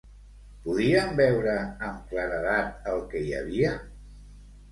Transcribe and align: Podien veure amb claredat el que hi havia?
Podien 0.61 1.11
veure 1.19 1.53
amb 1.89 2.09
claredat 2.13 2.89
el 2.93 3.05
que 3.13 3.21
hi 3.27 3.35
havia? 3.43 3.77